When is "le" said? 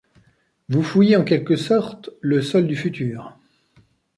2.21-2.41